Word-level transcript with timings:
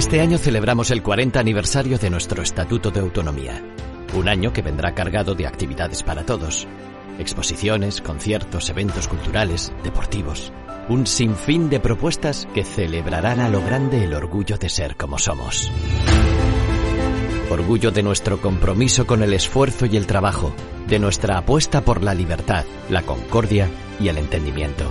Este 0.00 0.22
año 0.22 0.38
celebramos 0.38 0.90
el 0.92 1.02
40 1.02 1.38
aniversario 1.38 1.98
de 1.98 2.08
nuestro 2.08 2.42
Estatuto 2.42 2.90
de 2.90 3.00
Autonomía. 3.00 3.62
Un 4.14 4.30
año 4.30 4.50
que 4.50 4.62
vendrá 4.62 4.94
cargado 4.94 5.34
de 5.34 5.46
actividades 5.46 6.02
para 6.02 6.24
todos. 6.24 6.66
Exposiciones, 7.18 8.00
conciertos, 8.00 8.70
eventos 8.70 9.06
culturales, 9.08 9.70
deportivos. 9.84 10.54
Un 10.88 11.06
sinfín 11.06 11.68
de 11.68 11.80
propuestas 11.80 12.48
que 12.54 12.64
celebrarán 12.64 13.40
a 13.40 13.50
lo 13.50 13.60
grande 13.60 14.02
el 14.02 14.14
orgullo 14.14 14.56
de 14.56 14.70
ser 14.70 14.96
como 14.96 15.18
somos. 15.18 15.70
Orgullo 17.50 17.90
de 17.90 18.02
nuestro 18.02 18.40
compromiso 18.40 19.06
con 19.06 19.22
el 19.22 19.34
esfuerzo 19.34 19.84
y 19.84 19.98
el 19.98 20.06
trabajo, 20.06 20.54
de 20.88 20.98
nuestra 20.98 21.36
apuesta 21.36 21.82
por 21.82 22.02
la 22.02 22.14
libertad, 22.14 22.64
la 22.88 23.02
concordia 23.02 23.68
y 24.00 24.08
el 24.08 24.16
entendimiento. 24.16 24.90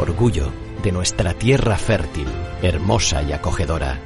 Orgullo 0.00 0.50
de 0.82 0.92
nuestra 0.92 1.34
tierra 1.34 1.76
fértil, 1.76 2.26
hermosa 2.62 3.22
y 3.22 3.32
acogedora. 3.32 3.98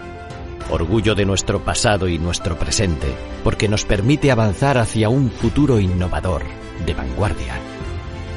Orgullo 0.70 1.14
de 1.14 1.24
nuestro 1.24 1.64
pasado 1.64 2.08
y 2.08 2.18
nuestro 2.18 2.58
presente, 2.58 3.08
porque 3.44 3.68
nos 3.68 3.84
permite 3.84 4.30
avanzar 4.30 4.78
hacia 4.78 5.08
un 5.08 5.30
futuro 5.30 5.78
innovador, 5.78 6.42
de 6.86 6.94
vanguardia. 6.94 7.54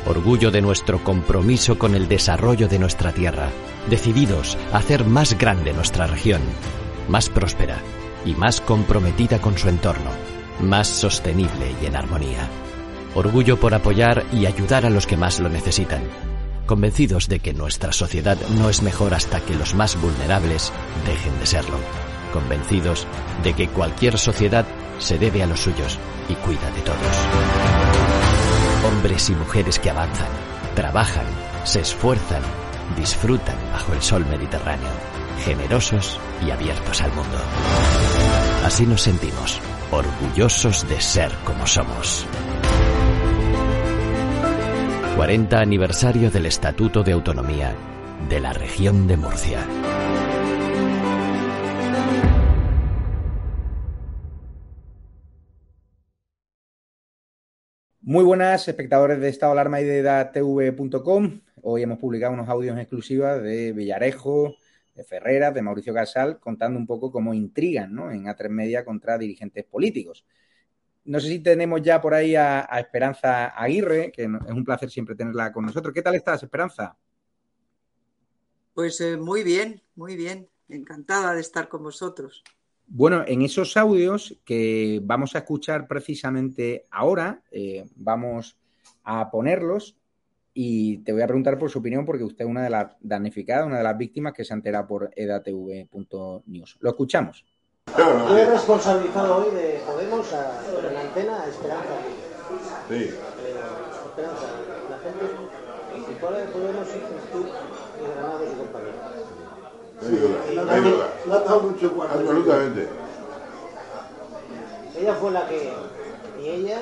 Orgullo 0.07 0.51
de 0.51 0.61
nuestro 0.61 1.03
compromiso 1.03 1.79
con 1.79 1.95
el 1.95 2.07
desarrollo 2.07 2.67
de 2.67 2.79
nuestra 2.79 3.11
tierra, 3.11 3.49
decididos 3.89 4.57
a 4.71 4.77
hacer 4.77 5.05
más 5.05 5.37
grande 5.37 5.73
nuestra 5.73 6.07
región, 6.07 6.41
más 7.07 7.29
próspera 7.29 7.77
y 8.25 8.33
más 8.33 8.61
comprometida 8.61 9.39
con 9.39 9.57
su 9.57 9.69
entorno, 9.69 10.11
más 10.59 10.87
sostenible 10.87 11.73
y 11.81 11.85
en 11.85 11.95
armonía. 11.95 12.49
Orgullo 13.13 13.59
por 13.59 13.73
apoyar 13.73 14.25
y 14.33 14.45
ayudar 14.45 14.85
a 14.85 14.89
los 14.89 15.07
que 15.07 15.17
más 15.17 15.39
lo 15.39 15.47
necesitan, 15.47 16.03
convencidos 16.65 17.27
de 17.27 17.39
que 17.39 17.53
nuestra 17.53 17.91
sociedad 17.91 18.37
no 18.57 18.69
es 18.69 18.81
mejor 18.81 19.13
hasta 19.13 19.39
que 19.39 19.55
los 19.55 19.75
más 19.75 19.99
vulnerables 19.99 20.71
dejen 21.05 21.39
de 21.39 21.45
serlo, 21.45 21.77
convencidos 22.33 23.07
de 23.43 23.53
que 23.53 23.67
cualquier 23.67 24.17
sociedad 24.17 24.65
se 24.99 25.17
debe 25.17 25.43
a 25.43 25.47
los 25.47 25.61
suyos 25.61 25.99
y 26.29 26.35
cuida 26.35 26.69
de 26.71 26.81
todos. 26.81 26.99
Hombres 28.85 29.29
y 29.29 29.35
mujeres 29.35 29.79
que 29.79 29.89
avanzan, 29.89 30.29
trabajan, 30.75 31.25
se 31.63 31.81
esfuerzan, 31.81 32.41
disfrutan 32.97 33.57
bajo 33.71 33.93
el 33.93 34.01
sol 34.01 34.25
mediterráneo, 34.25 34.91
generosos 35.43 36.19
y 36.45 36.51
abiertos 36.51 37.01
al 37.01 37.13
mundo. 37.13 37.37
Así 38.63 38.85
nos 38.85 39.01
sentimos, 39.01 39.59
orgullosos 39.91 40.87
de 40.87 40.99
ser 41.01 41.31
como 41.45 41.67
somos. 41.67 42.25
40 45.15 45.61
aniversario 45.61 46.29
del 46.29 46.45
Estatuto 46.45 47.01
de 47.01 47.13
Autonomía 47.13 47.73
de 48.27 48.41
la 48.41 48.51
región 48.51 49.07
de 49.07 49.15
Murcia. 49.15 49.65
Muy 58.01 58.25
buenas, 58.25 58.67
espectadores 58.67 59.21
de 59.21 59.29
Estado 59.29 59.53
Alarma 59.53 59.79
y 59.79 59.85
de 59.85 60.01
DATV.com. 60.01 61.39
Hoy 61.61 61.83
hemos 61.83 61.97
publicado 61.97 62.33
unos 62.33 62.49
audios 62.49 62.73
en 62.73 62.79
exclusiva 62.79 63.37
de 63.37 63.71
Villarejo, 63.71 64.57
de 64.95 65.05
Ferreras, 65.05 65.53
de 65.53 65.61
Mauricio 65.61 65.93
Casal, 65.93 66.41
contando 66.41 66.77
un 66.77 66.85
poco 66.85 67.09
cómo 67.09 67.33
intrigan 67.33 67.95
¿no? 67.95 68.11
en 68.11 68.25
A3 68.25 68.49
Media 68.49 68.83
contra 68.83 69.17
dirigentes 69.17 69.63
políticos. 69.63 70.25
No 71.05 71.19
sé 71.19 71.27
si 71.27 71.39
tenemos 71.39 71.81
ya 71.83 72.01
por 72.01 72.13
ahí 72.13 72.35
a, 72.35 72.61
Esperanza 72.79 73.47
Aguirre, 73.49 74.11
que 74.11 74.23
es 74.23 74.51
un 74.51 74.65
placer 74.65 74.89
siempre 74.89 75.15
tenerla 75.15 75.51
con 75.51 75.65
nosotros. 75.65 75.93
¿Qué 75.93 76.01
tal 76.01 76.15
estás, 76.15 76.41
Esperanza? 76.41 76.97
Pues 78.73 78.99
eh, 79.01 79.15
muy 79.15 79.43
bien, 79.43 79.81
muy 79.95 80.15
bien. 80.15 80.49
Encantada 80.67 81.35
de 81.35 81.41
estar 81.41 81.69
con 81.69 81.83
vosotros. 81.83 82.43
Bueno, 82.87 83.23
en 83.27 83.43
esos 83.43 83.77
audios 83.77 84.39
que 84.43 84.99
vamos 85.03 85.35
a 85.35 85.39
escuchar 85.39 85.87
precisamente 85.87 86.85
ahora, 86.89 87.43
eh, 87.51 87.85
vamos 87.95 88.57
a 89.03 89.29
ponerlos 89.29 89.97
y 90.53 90.99
te 90.99 91.11
voy 91.11 91.21
a 91.21 91.27
preguntar 91.27 91.59
por 91.59 91.69
su 91.69 91.79
opinión 91.79 92.05
porque 92.05 92.23
usted 92.23 92.45
es 92.45 92.49
una 92.49 92.63
de 92.63 92.69
las 92.69 92.95
damnificadas, 92.99 93.67
una 93.67 93.77
de 93.77 93.83
las 93.83 93.97
víctimas 93.97 94.33
que 94.33 94.45
se 94.45 94.53
entera 94.53 94.87
por 94.87 95.11
edatv.news. 95.15 96.77
Lo 96.79 96.89
escuchamos. 96.89 97.45
Yo 97.97 98.37
he 98.37 98.45
responsabilizado 98.45 99.37
hoy 99.37 99.51
de 99.51 99.81
Podemos 99.85 100.33
a, 100.33 100.59
en 100.85 100.93
la 100.93 101.01
antena 101.01 101.41
a 101.41 101.47
Esperanza. 101.47 101.95
Sí. 102.89 102.95
Eh, 102.95 103.13
Esperanza, 104.05 104.47
la 104.89 104.97
gente, 104.99 105.25
si 106.07 106.13
fuera 106.15 106.37
de 106.39 106.45
Podemos, 106.45 106.85
dices 106.87 107.01
tú 107.31 107.39
y 107.39 108.07
Granados 108.13 108.41
y 110.01 110.15
duda, 110.15 110.65
no 110.65 110.71
hay 110.71 110.81
duda. 110.81 111.07
No 111.25 111.33
ha 111.33 111.39
dado 111.39 111.61
mucho 111.61 111.93
cuarto. 111.93 112.19
Absolutamente. 112.19 112.89
Ella 114.97 115.13
fue 115.15 115.31
la 115.31 115.47
que, 115.47 115.73
y 116.41 116.47
ella, 116.49 116.81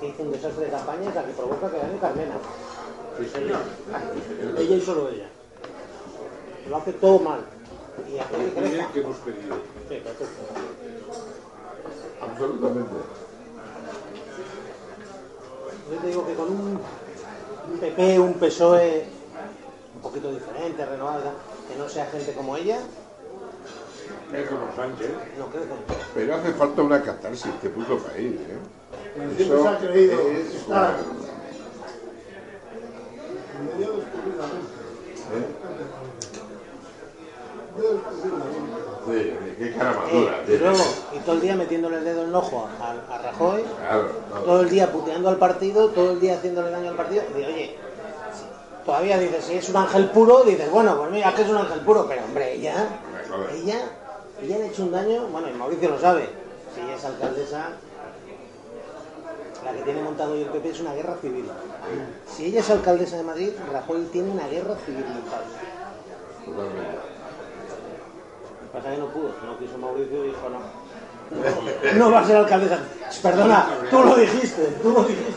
que 0.00 0.08
hizo 0.08 0.22
un 0.22 0.32
desastre 0.32 0.66
de 0.66 0.70
campaña, 0.70 1.08
es 1.08 1.14
la 1.14 1.24
que 1.24 1.32
provoca 1.32 1.70
que 1.70 1.78
gane 1.78 1.98
Carmena. 1.98 2.34
Sí, 3.18 3.26
señor. 3.26 3.60
Ella 4.58 4.76
y 4.76 4.80
solo 4.82 5.08
ella. 5.08 5.28
Lo 6.68 6.76
hace 6.76 6.92
todo 6.92 7.20
mal. 7.20 7.40
Que 8.04 8.86
que 8.92 9.00
hemos 9.00 9.16
pedido. 9.18 9.56
Absolutamente. 12.20 12.94
Yo 15.90 15.96
te 15.98 16.06
digo 16.08 16.26
que 16.26 16.34
con 16.34 16.48
un, 16.50 16.80
un 17.72 17.78
PP, 17.80 18.18
un 18.20 18.34
PSOE 18.34 19.04
un 19.94 20.00
poquito 20.02 20.30
diferente, 20.32 20.84
renovado, 20.84 21.30
que 21.70 21.76
no 21.78 21.88
sea 21.88 22.06
gente 22.06 22.32
como 22.32 22.56
ella, 22.56 22.78
Es 24.32 24.48
como 24.48 24.66
Sánchez. 24.74 25.10
no 25.38 25.46
crece. 25.46 25.68
Pero 26.14 26.34
hace 26.34 26.52
falta 26.52 26.82
una 26.82 27.02
catarsis, 27.02 27.46
este 27.46 27.70
puto 27.70 27.98
país, 27.98 28.32
¿eh? 28.34 28.58
Siempre 29.36 29.62
se 29.62 29.68
ha 29.68 29.78
creído 29.78 30.20
es 30.20 30.54
estar- 30.54 30.94
una- 30.98 31.26
Sí, 39.06 39.32
qué 39.58 39.72
cara 39.76 39.92
más 39.94 40.12
dura. 40.12 40.40
Eh, 40.42 40.45
y 40.56 40.58
luego, 40.58 40.84
y 41.14 41.18
todo 41.20 41.34
el 41.36 41.40
día 41.40 41.54
metiéndole 41.54 41.98
el 41.98 42.04
dedo 42.04 42.22
en 42.22 42.28
el 42.30 42.34
ojo 42.34 42.68
a, 42.80 43.14
a 43.14 43.18
Rajoy, 43.18 43.62
Claro, 43.62 44.08
todo 44.44 44.60
el 44.62 44.68
día 44.70 44.90
puteando 44.90 45.28
al 45.28 45.36
partido, 45.36 45.88
todo 45.90 46.12
el 46.12 46.20
día 46.20 46.34
haciéndole 46.34 46.70
daño 46.70 46.90
al 46.90 46.96
partido, 46.96 47.22
y 47.36 47.44
oye, 47.44 47.76
todavía 48.84 49.18
dices, 49.18 49.44
si 49.44 49.54
es 49.54 49.68
un 49.68 49.76
ángel 49.76 50.10
puro, 50.10 50.44
dices, 50.44 50.70
bueno, 50.70 50.96
pues 50.96 51.10
mira, 51.10 51.34
que 51.34 51.42
es 51.42 51.48
un 51.48 51.56
ángel 51.58 51.80
puro, 51.80 52.06
pero 52.08 52.24
hombre, 52.24 52.54
ella, 52.54 52.88
ella, 53.52 53.80
ella 54.42 54.58
le 54.58 54.64
ha 54.64 54.66
hecho 54.68 54.84
un 54.84 54.92
daño, 54.92 55.26
bueno, 55.28 55.48
y 55.48 55.52
Mauricio 55.52 55.90
lo 55.90 56.00
sabe, 56.00 56.28
si 56.74 56.80
ella 56.80 56.94
es 56.94 57.04
alcaldesa, 57.04 57.68
la 59.64 59.72
que 59.72 59.82
tiene 59.82 60.02
montado 60.02 60.32
hoy 60.32 60.42
el 60.42 60.48
PP 60.48 60.68
es 60.70 60.80
una 60.80 60.94
guerra 60.94 61.16
civil. 61.20 61.44
Si 62.28 62.46
ella 62.46 62.60
es 62.60 62.70
alcaldesa 62.70 63.16
de 63.16 63.24
Madrid, 63.24 63.50
Rajoy 63.72 64.04
tiene 64.12 64.30
una 64.30 64.46
guerra 64.46 64.76
civil 64.86 65.04
montada. 65.04 65.44
Pasa 68.76 68.90
que 68.90 68.98
no 68.98 69.06
pudo, 69.08 69.30
no 69.46 69.58
quiso 69.58 69.78
Mauricio 69.78 70.22
y 70.22 70.28
dijo 70.28 70.50
no. 70.50 70.60
No 71.98 72.10
va 72.10 72.20
a 72.20 72.26
ser 72.26 72.36
alcaldesa. 72.36 72.78
Perdona, 73.22 73.66
tú 73.90 74.04
lo 74.04 74.14
dijiste, 74.16 74.64
tú 74.82 74.90
lo 74.92 75.02
dijiste. 75.04 75.32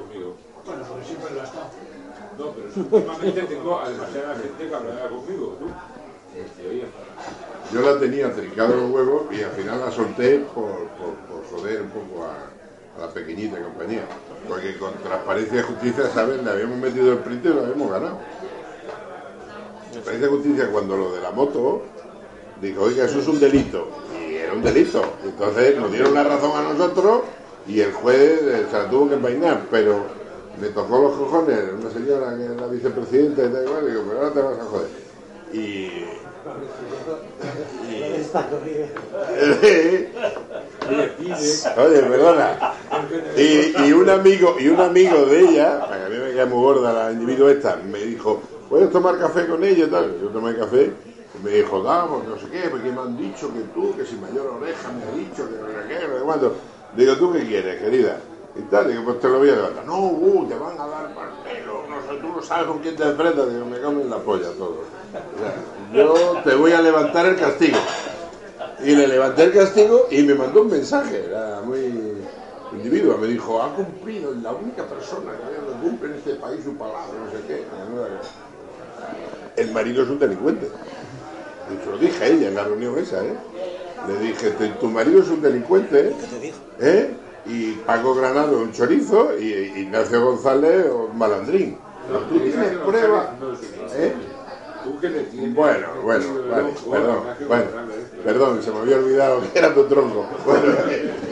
Conmigo. 0.00 0.36
Bueno, 0.64 0.84
siempre 1.04 1.34
lo 1.34 1.40
ha 1.42 1.44
estado. 1.44 1.66
No, 2.38 2.52
pero 2.52 2.68
últimamente 2.74 3.42
tengo 3.42 3.82
demasiada 3.86 4.34
gente 4.36 4.70
cabreada 4.70 5.08
conmigo, 5.10 5.56
tú. 5.60 5.66
Yo 7.72 7.80
la 7.82 8.00
tenía 8.00 8.32
trincado 8.32 8.76
los 8.76 8.90
huevos 8.90 9.24
y 9.30 9.42
al 9.42 9.50
final 9.50 9.80
la 9.80 9.90
solté 9.90 10.38
por, 10.38 10.88
por, 10.96 11.14
por 11.28 11.46
joder 11.50 11.82
un 11.82 11.90
poco 11.90 12.24
a, 12.24 12.98
a 13.02 13.06
la 13.06 13.12
pequeñita 13.12 13.60
compañía. 13.60 14.06
Porque 14.48 14.76
con 14.78 14.94
transparencia 14.94 15.60
y 15.60 15.62
justicia, 15.62 16.10
¿sabes? 16.12 16.42
Le 16.42 16.50
habíamos 16.50 16.78
metido 16.78 17.12
el 17.12 17.18
print 17.18 17.44
y 17.44 17.48
lo 17.48 17.60
habíamos 17.60 17.90
ganado. 17.90 18.18
Transparencia 20.04 20.26
y 20.26 20.30
justicia, 20.30 20.70
cuando 20.70 20.96
lo 20.96 21.12
de 21.12 21.20
la 21.22 21.30
moto, 21.30 21.82
dijo, 22.60 22.82
oiga, 22.82 23.06
eso 23.06 23.20
es 23.20 23.28
un 23.28 23.40
delito. 23.40 23.88
Y 24.20 24.34
era 24.34 24.52
un 24.52 24.62
delito. 24.62 25.02
Entonces 25.24 25.78
nos 25.78 25.90
dieron 25.90 26.12
la 26.12 26.24
razón 26.24 26.50
a 26.54 26.62
nosotros 26.72 27.22
y 27.66 27.80
el 27.80 27.90
juez 27.92 28.42
eh, 28.42 28.66
se 28.70 28.76
la 28.76 28.90
tuvo 28.90 29.08
que 29.08 29.14
envainar. 29.14 29.62
Pero 29.70 30.04
me 30.60 30.68
tocó 30.68 30.98
los 30.98 31.16
cojones 31.16 31.58
una 31.80 31.90
señora 31.90 32.36
que 32.36 32.44
es 32.44 32.60
la 32.60 32.66
vicepresidenta 32.66 33.44
y 33.44 33.48
tal 33.48 33.64
igual, 33.64 33.84
y 33.84 33.86
digo, 33.90 34.02
pero 34.06 34.20
ahora 34.20 34.32
te 34.32 34.40
vas 34.40 34.58
a 34.58 34.64
joder. 34.64 34.88
Y. 35.52 36.04
Oye, 41.78 42.02
perdona. 42.02 42.74
Y, 43.36 43.72
y 43.86 43.92
un 43.92 44.10
amigo, 44.10 44.56
y 44.60 44.68
un 44.68 44.80
amigo 44.80 45.24
de 45.24 45.40
ella, 45.40 45.80
para 45.80 45.96
que 45.96 46.04
a 46.04 46.08
mí 46.10 46.18
me 46.18 46.32
queda 46.32 46.44
muy 46.46 46.62
gorda 46.62 46.92
la 46.92 47.10
individuo 47.12 47.48
esta, 47.48 47.76
me 47.76 48.00
dijo, 48.00 48.42
¿puedes 48.74 48.90
tomar 48.90 49.16
café 49.20 49.46
con 49.46 49.62
ella 49.62 49.88
tal? 49.88 50.18
Yo 50.20 50.30
tomé 50.30 50.56
café 50.56 50.92
y 51.32 51.44
me 51.44 51.50
dijo, 51.52 51.80
vamos, 51.80 52.26
no 52.26 52.36
sé 52.36 52.48
qué, 52.50 52.68
porque 52.68 52.90
me 52.90 53.02
han 53.02 53.16
dicho 53.16 53.48
que 53.54 53.60
tú, 53.72 53.96
que 53.96 54.04
si 54.04 54.16
mayor 54.16 54.48
oreja 54.48 54.90
me 54.90 55.04
ha 55.04 55.16
dicho, 55.16 55.48
que 55.48 55.54
no 55.62 55.68
sé 55.68 55.88
qué, 55.88 56.08
no 56.08 56.18
sé 56.18 56.24
cuánto. 56.24 56.54
Digo, 56.96 57.16
¿tú 57.16 57.32
qué 57.32 57.46
quieres, 57.46 57.80
querida? 57.80 58.18
Y 58.56 58.62
tal, 58.62 58.88
digo, 58.88 59.04
pues 59.04 59.20
te 59.20 59.28
lo 59.28 59.38
voy 59.38 59.50
a 59.50 59.54
levantar. 59.54 59.84
No, 59.86 60.00
uh, 60.00 60.48
te 60.48 60.56
van 60.56 60.80
a 60.80 60.86
dar 60.88 61.08
pelo, 61.44 61.84
no 61.88 62.02
sé, 62.02 62.20
tú 62.20 62.28
no 62.34 62.42
sabes 62.42 62.66
con 62.66 62.80
quién 62.80 62.96
te 62.96 63.04
enfrentas. 63.04 63.48
Digo, 63.48 63.64
me 63.64 63.80
comen 63.80 64.10
la 64.10 64.18
polla 64.18 64.48
todo. 64.58 64.78
yo 65.94 66.42
te 66.42 66.54
voy 66.56 66.72
a 66.72 66.82
levantar 66.82 67.26
el 67.26 67.36
castigo. 67.36 67.78
Y 68.80 68.96
le 68.96 69.06
levanté 69.06 69.44
el 69.44 69.52
castigo 69.52 70.08
y 70.10 70.24
me 70.24 70.34
mandó 70.34 70.62
un 70.62 70.70
mensaje. 70.70 71.26
Era 71.26 71.60
muy 71.64 71.92
individuo. 72.72 73.18
Me 73.18 73.28
dijo, 73.28 73.62
ha 73.62 73.72
cumplido, 73.72 74.34
la 74.42 74.50
única 74.50 74.82
persona 74.84 75.30
que 75.30 75.88
cumple 75.88 76.08
en 76.08 76.14
este 76.16 76.34
país 76.34 76.64
su 76.64 76.76
palabra, 76.76 77.12
no 77.24 77.30
sé 77.30 77.46
qué. 77.46 77.64
El 79.56 79.70
marido 79.72 80.02
es 80.02 80.08
un 80.08 80.18
delincuente. 80.18 80.68
Y 81.72 81.84
se 81.84 81.90
lo 81.90 81.98
dije 81.98 82.24
a 82.24 82.26
ella 82.26 82.48
en 82.48 82.54
la 82.54 82.64
reunión 82.64 82.98
esa, 82.98 83.24
¿eh? 83.24 83.34
Le 84.08 84.18
dije, 84.26 84.50
tu 84.80 84.86
marido 84.88 85.22
es 85.22 85.28
un 85.28 85.40
delincuente, 85.40 86.12
¿eh? 86.80 87.10
Y 87.46 87.72
Paco 87.86 88.14
Granado 88.14 88.58
un 88.58 88.72
chorizo 88.72 89.38
y 89.38 89.52
Ignacio 89.80 90.24
González 90.24 90.86
un 90.90 91.16
malandrín. 91.16 91.78
Pero 92.06 92.20
tú 92.20 92.38
tienes 92.40 92.76
prueba, 92.78 93.34
¿eh? 93.96 94.12
Bueno, 95.54 95.86
bueno, 96.02 96.26
vale, 96.50 96.68
perdón, 96.90 97.16
bueno, 97.48 97.64
perdón, 98.22 98.62
se 98.62 98.70
me 98.70 98.78
había 98.80 98.96
olvidado 98.96 99.40
que 99.50 99.58
era 99.58 99.72
tu 99.72 99.84
tronco. 99.84 100.26
Bueno, 100.44 100.66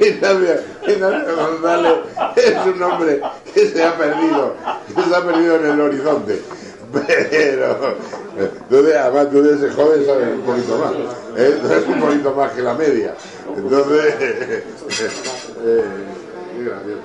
Ignacio, 0.00 1.36
González 1.36 1.92
es 2.36 2.66
un 2.74 2.82
hombre 2.82 3.20
que 3.52 3.66
se 3.68 3.84
ha 3.84 3.96
perdido, 3.98 4.54
que 4.94 5.02
se 5.02 5.14
ha 5.14 5.22
perdido 5.24 5.56
en 5.56 5.66
el 5.66 5.80
horizonte. 5.80 6.42
Pero 6.92 7.96
tú 8.68 8.76
además 8.76 9.30
tú 9.30 9.42
de 9.42 9.54
ese 9.54 9.70
joven 9.70 10.04
sabes 10.04 10.28
un 10.28 10.42
poquito 10.42 10.78
más, 10.78 10.92
¿eh? 11.36 11.58
sabes 11.62 11.88
un 11.88 12.00
poquito 12.00 12.34
más 12.34 12.52
que 12.52 12.62
la 12.62 12.74
media. 12.74 13.14
Entonces, 13.56 14.14
eh, 14.20 15.84
qué 16.56 16.64
gracioso. 16.64 17.02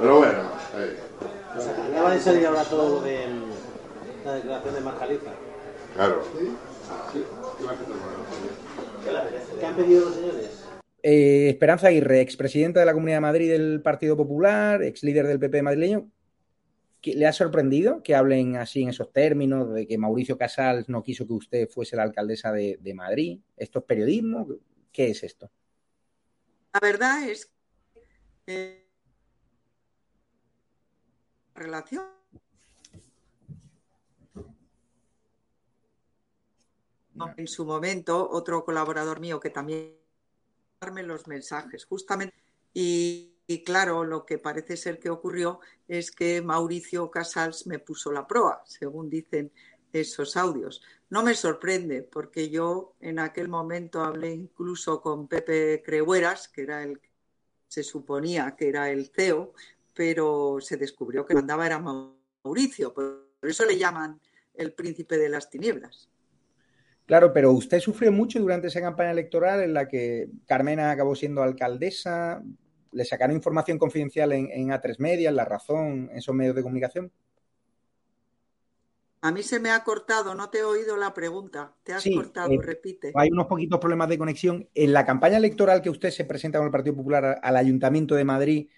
Pero 0.00 0.18
bueno. 0.18 0.38
Eh. 0.76 0.96
acaba 1.92 2.14
de 2.14 2.20
salir 2.20 2.46
ahora 2.46 2.64
todo 2.64 3.00
de 3.02 3.26
la 4.24 4.34
declaración 4.34 4.74
de 4.74 4.80
Marjaliza. 4.80 5.30
Claro. 5.94 6.22
¿Qué 9.60 9.66
han 9.66 9.76
pedido 9.76 10.04
los 10.06 10.14
señores? 10.14 10.64
Eh, 11.02 11.48
Esperanza 11.50 11.88
Aguirre, 11.88 12.20
expresidenta 12.20 12.80
de 12.80 12.86
la 12.86 12.92
Comunidad 12.92 13.16
de 13.16 13.22
Madrid 13.22 13.50
del 13.50 13.82
Partido 13.82 14.16
Popular, 14.16 14.82
ex 14.82 15.02
líder 15.02 15.26
del 15.26 15.40
PP 15.40 15.62
madrileño. 15.62 16.08
¿Le 17.04 17.26
ha 17.26 17.32
sorprendido 17.32 18.02
que 18.02 18.14
hablen 18.14 18.56
así 18.56 18.82
en 18.82 18.90
esos 18.90 19.12
términos 19.12 19.72
de 19.72 19.86
que 19.86 19.98
Mauricio 19.98 20.38
Casals 20.38 20.88
no 20.88 21.02
quiso 21.02 21.26
que 21.26 21.32
usted 21.32 21.68
fuese 21.68 21.96
la 21.96 22.04
alcaldesa 22.04 22.52
de, 22.52 22.94
Madrid? 22.94 23.40
¿Esto 23.56 23.80
es 23.80 23.84
periodismo? 23.84 24.46
¿Qué 24.92 25.10
es 25.10 25.24
esto? 25.24 25.50
La 26.72 26.80
verdad 26.80 27.28
es 27.28 27.50
que 28.46 28.88
relación 31.54 32.04
en 37.36 37.46
su 37.46 37.64
momento 37.64 38.28
otro 38.30 38.64
colaborador 38.64 39.20
mío 39.20 39.38
que 39.38 39.50
también 39.50 39.96
darme 40.80 41.02
los 41.02 41.26
mensajes 41.26 41.84
justamente 41.84 42.36
y, 42.74 43.31
claro 43.60 44.04
lo 44.04 44.24
que 44.24 44.38
parece 44.38 44.76
ser 44.76 44.98
que 44.98 45.10
ocurrió 45.10 45.60
es 45.86 46.10
que 46.10 46.40
Mauricio 46.40 47.10
Casals 47.10 47.66
me 47.66 47.78
puso 47.78 48.10
la 48.10 48.26
proa 48.26 48.62
según 48.66 49.10
dicen 49.10 49.52
esos 49.92 50.36
audios 50.36 50.80
no 51.10 51.22
me 51.22 51.34
sorprende 51.34 52.02
porque 52.02 52.48
yo 52.48 52.94
en 53.00 53.18
aquel 53.18 53.48
momento 53.48 54.02
hablé 54.02 54.32
incluso 54.32 55.00
con 55.02 55.28
Pepe 55.28 55.82
Crehueras 55.84 56.48
que 56.48 56.62
era 56.62 56.82
el 56.82 57.00
se 57.68 57.82
suponía 57.82 58.54
que 58.56 58.68
era 58.68 58.90
el 58.90 59.10
CEO 59.14 59.52
pero 59.94 60.58
se 60.60 60.76
descubrió 60.76 61.26
que 61.26 61.34
mandaba 61.34 61.66
era 61.66 61.78
Mauricio 61.78 62.94
por 62.94 63.28
eso 63.42 63.66
le 63.66 63.76
llaman 63.76 64.20
el 64.54 64.72
príncipe 64.72 65.18
de 65.18 65.28
las 65.28 65.50
tinieblas 65.50 66.08
Claro, 67.06 67.32
pero 67.32 67.52
usted 67.52 67.80
sufrió 67.80 68.12
mucho 68.12 68.40
durante 68.40 68.68
esa 68.68 68.80
campaña 68.80 69.10
electoral 69.10 69.60
en 69.62 69.74
la 69.74 69.88
que 69.88 70.28
Carmena 70.46 70.90
acabó 70.90 71.14
siendo 71.14 71.42
alcaldesa. 71.42 72.42
¿Le 72.92 73.04
sacaron 73.04 73.34
información 73.34 73.78
confidencial 73.78 74.32
en, 74.32 74.68
A3 74.68 74.98
Media, 74.98 75.30
en 75.30 75.36
La 75.36 75.44
Razón, 75.44 76.10
en 76.10 76.18
esos 76.18 76.34
medios 76.34 76.54
de 76.54 76.62
comunicación? 76.62 77.10
A 79.22 79.30
mí 79.30 79.42
se 79.42 79.60
me 79.60 79.70
ha 79.70 79.82
cortado, 79.84 80.34
no 80.34 80.50
te 80.50 80.58
he 80.58 80.64
oído 80.64 80.96
la 80.96 81.14
pregunta. 81.14 81.74
Te 81.84 81.92
has 81.92 82.04
cortado, 82.04 82.50
eh, 82.52 82.58
repite. 82.60 83.12
Hay 83.14 83.30
unos 83.30 83.46
poquitos 83.46 83.78
problemas 83.78 84.08
de 84.08 84.18
conexión. 84.18 84.68
En 84.74 84.92
la 84.92 85.06
campaña 85.06 85.38
electoral 85.38 85.80
que 85.80 85.90
usted 85.90 86.10
se 86.10 86.24
presenta 86.24 86.58
con 86.58 86.66
el 86.66 86.72
Partido 86.72 86.96
Popular 86.96 87.38
al 87.42 87.56
Ayuntamiento 87.56 88.14
de 88.14 88.24
Madrid, 88.24 88.68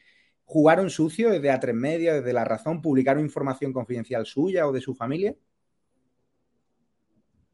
¿jugaron 0.44 0.90
sucio 0.90 1.30
desde 1.30 1.50
A3 1.50 1.72
Media, 1.72 2.14
desde 2.14 2.32
La 2.32 2.44
Razón? 2.44 2.82
¿Publicaron 2.82 3.24
información 3.24 3.72
confidencial 3.72 4.26
suya 4.26 4.68
o 4.68 4.72
de 4.72 4.80
su 4.80 4.94
familia? 4.94 5.34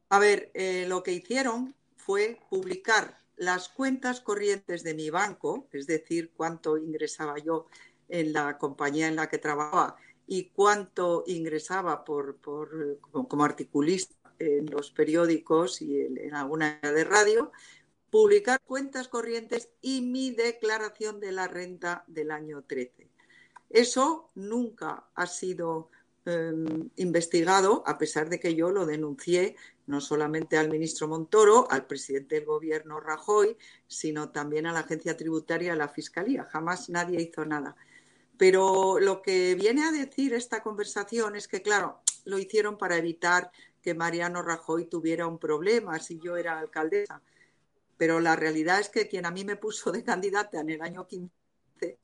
A 0.09 0.19
ver, 0.19 0.51
eh, 0.53 0.85
lo 0.89 1.01
que 1.01 1.13
hicieron 1.13 1.73
fue 1.95 2.39
publicar 2.49 3.20
las 3.37 3.69
cuentas 3.69 4.21
corrientes 4.21 4.83
de 4.83 4.93
mi 4.93 5.09
banco, 5.09 5.67
es 5.71 5.87
decir, 5.87 6.31
cuánto 6.35 6.77
ingresaba 6.77 7.37
yo 7.39 7.67
en 8.07 8.33
la 8.33 8.57
compañía 8.57 9.07
en 9.07 9.15
la 9.15 9.29
que 9.29 9.37
trabajaba 9.37 9.95
y 10.27 10.49
cuánto 10.49 11.23
ingresaba 11.27 12.03
por, 12.03 12.39
como, 12.39 13.43
articulista 13.43 14.15
en 14.39 14.69
los 14.69 14.91
periódicos 14.91 15.81
y 15.81 16.01
en, 16.01 16.17
en 16.17 16.35
alguna 16.35 16.79
de 16.81 17.03
radio, 17.03 17.51
publicar 18.09 18.59
cuentas 18.61 19.07
corrientes 19.07 19.69
y 19.81 20.01
mi 20.01 20.31
declaración 20.31 21.19
de 21.19 21.31
la 21.31 21.47
renta 21.47 22.03
del 22.07 22.31
año 22.31 22.63
13. 22.63 23.09
Eso 23.69 24.29
nunca 24.35 25.07
ha 25.15 25.25
sido 25.27 25.89
Em, 26.23 26.91
investigado, 26.97 27.81
a 27.87 27.97
pesar 27.97 28.29
de 28.29 28.39
que 28.39 28.53
yo 28.53 28.69
lo 28.69 28.85
denuncié 28.85 29.55
no 29.87 30.01
solamente 30.01 30.57
al 30.57 30.69
ministro 30.69 31.07
Montoro, 31.07 31.69
al 31.69 31.85
presidente 31.85 32.35
del 32.35 32.45
gobierno 32.45 32.99
Rajoy, 32.99 33.57
sino 33.87 34.29
también 34.29 34.65
a 34.65 34.73
la 34.73 34.81
agencia 34.81 35.17
tributaria 35.17 35.73
a 35.73 35.75
la 35.75 35.89
fiscalía. 35.89 36.45
Jamás 36.45 36.89
nadie 36.89 37.21
hizo 37.21 37.45
nada. 37.45 37.75
Pero 38.37 38.99
lo 38.99 39.21
que 39.21 39.55
viene 39.55 39.83
a 39.83 39.91
decir 39.91 40.33
esta 40.33 40.63
conversación 40.63 41.35
es 41.35 41.47
que, 41.47 41.61
claro, 41.61 42.01
lo 42.25 42.39
hicieron 42.39 42.77
para 42.77 42.97
evitar 42.97 43.51
que 43.81 43.93
Mariano 43.93 44.41
Rajoy 44.41 44.85
tuviera 44.85 45.27
un 45.27 45.39
problema 45.39 45.99
si 45.99 46.19
yo 46.19 46.37
era 46.37 46.59
alcaldesa. 46.59 47.21
Pero 47.97 48.19
la 48.19 48.35
realidad 48.35 48.79
es 48.79 48.89
que 48.89 49.07
quien 49.07 49.25
a 49.25 49.31
mí 49.31 49.43
me 49.43 49.57
puso 49.57 49.91
de 49.91 50.03
candidata 50.03 50.59
en 50.59 50.69
el 50.69 50.81
año 50.81 51.05
15 51.07 51.31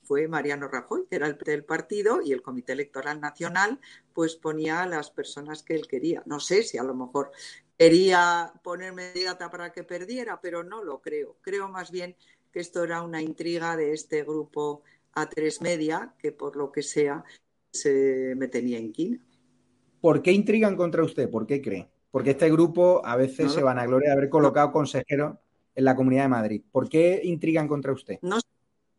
fue 0.03 0.27
Mariano 0.27 0.67
Rajoy, 0.67 1.05
que 1.09 1.15
era 1.15 1.27
el 1.27 1.37
del 1.37 1.63
partido, 1.63 2.21
y 2.21 2.33
el 2.33 2.41
Comité 2.41 2.73
Electoral 2.73 3.19
Nacional, 3.19 3.79
pues 4.13 4.35
ponía 4.35 4.81
a 4.81 4.87
las 4.87 5.11
personas 5.11 5.63
que 5.63 5.75
él 5.75 5.87
quería. 5.87 6.23
No 6.25 6.39
sé 6.39 6.63
si 6.63 6.77
a 6.77 6.83
lo 6.83 6.95
mejor 6.95 7.31
quería 7.77 8.51
ponerme 8.63 9.13
data 9.13 9.49
para 9.49 9.71
que 9.71 9.83
perdiera, 9.83 10.39
pero 10.41 10.63
no 10.63 10.83
lo 10.83 10.99
creo. 10.99 11.37
Creo 11.41 11.69
más 11.69 11.91
bien 11.91 12.15
que 12.51 12.59
esto 12.59 12.83
era 12.83 13.01
una 13.01 13.21
intriga 13.21 13.77
de 13.77 13.93
este 13.93 14.23
grupo 14.23 14.81
A3 15.13 15.61
Media, 15.61 16.13
que 16.17 16.31
por 16.31 16.55
lo 16.55 16.71
que 16.71 16.83
sea 16.83 17.23
se 17.71 18.33
me 18.35 18.47
tenía 18.47 18.79
en 18.79 18.91
quina. 18.91 19.19
¿Por 20.01 20.21
qué 20.21 20.31
intrigan 20.31 20.75
contra 20.75 21.03
usted? 21.03 21.29
¿Por 21.29 21.45
qué 21.45 21.61
cree? 21.61 21.89
Porque 22.11 22.31
este 22.31 22.49
grupo 22.49 23.05
a 23.05 23.15
veces 23.15 23.51
se 23.51 23.61
van 23.61 23.77
a 23.77 23.85
gloria 23.85 24.09
de 24.09 24.17
haber 24.17 24.29
colocado 24.29 24.71
consejeros 24.71 25.37
en 25.75 25.85
la 25.85 25.95
Comunidad 25.95 26.23
de 26.23 26.29
Madrid. 26.29 26.61
¿Por 26.71 26.89
qué 26.89 27.21
intrigan 27.23 27.67
contra 27.67 27.91
usted? 27.91 28.17
No 28.21 28.39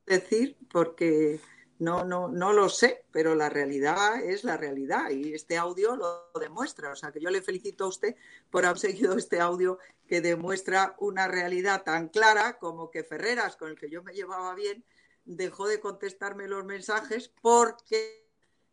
decir 0.07 0.57
porque 0.71 1.41
no, 1.79 2.05
no, 2.05 2.29
no 2.29 2.53
lo 2.53 2.69
sé, 2.69 3.05
pero 3.13 3.35
la 3.35 3.49
realidad 3.49 4.21
es 4.23 4.43
la 4.43 4.57
realidad 4.57 5.11
y 5.11 5.35
este 5.35 5.57
audio 5.57 5.97
lo 5.97 6.31
demuestra. 6.41 6.91
O 6.91 6.97
sea 6.97 7.13
que 7.13 7.21
yo 7.21 7.31
le 7.31 7.43
felicito 7.43 7.85
a 7.85 7.89
usted 7.89 8.17
por 8.51 8.65
haber 8.65 8.79
seguido 8.79 9.17
este 9.17 9.41
audio 9.41 9.79
que 10.07 10.21
demuestra 10.21 10.97
una 10.99 11.29
realidad 11.29 11.85
tan 11.85 12.09
clara 12.09 12.59
como 12.59 12.91
que 12.91 13.05
Ferreras, 13.05 13.57
con 13.57 13.71
el 13.71 13.79
que 13.79 13.91
yo 13.91 14.03
me 14.03 14.13
llevaba 14.13 14.55
bien, 14.55 14.85
dejó 15.25 15.69
de 15.69 15.81
contestarme 15.81 16.49
los 16.49 16.65
mensajes 16.65 17.31
porque 17.43 18.27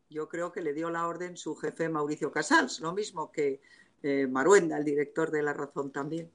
yo 0.09 0.27
creo 0.29 0.51
que 0.51 0.61
le 0.61 0.73
dio 0.73 0.89
la 0.89 1.07
orden 1.07 1.37
su 1.37 1.55
jefe 1.55 1.89
Mauricio 1.89 2.31
Casals, 2.31 2.79
lo 2.79 2.93
mismo 2.93 3.31
que 3.31 3.61
eh, 4.01 4.27
Maruenda, 4.27 4.77
el 4.77 4.85
director 4.85 5.31
de 5.31 5.43
La 5.43 5.53
Razón 5.53 5.91
también. 5.91 6.31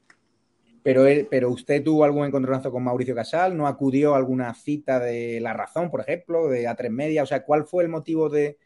Pero, 0.82 1.04
pero 1.30 1.50
usted 1.50 1.84
tuvo 1.84 2.04
algún 2.04 2.24
encontronazo 2.24 2.72
con 2.72 2.82
Mauricio 2.82 3.14
Casal, 3.14 3.56
¿no 3.56 3.66
acudió 3.66 4.14
a 4.14 4.16
alguna 4.16 4.54
cita 4.54 4.98
de 4.98 5.38
La 5.40 5.52
Razón, 5.52 5.90
por 5.90 6.00
ejemplo, 6.00 6.48
de 6.48 6.66
A3 6.66 6.90
Media? 6.90 7.22
O 7.22 7.26
sea, 7.26 7.44
¿cuál 7.44 7.66
fue 7.66 7.82
el 7.84 7.90
motivo 7.90 8.30
de, 8.30 8.58